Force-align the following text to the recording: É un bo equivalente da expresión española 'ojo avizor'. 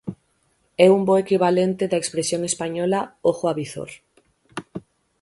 É 0.85 0.87
un 0.95 1.01
bo 1.07 1.15
equivalente 1.23 1.83
da 1.91 2.01
expresión 2.01 2.41
española 2.51 2.99
'ojo 3.23 3.45
avizor'. 3.47 3.93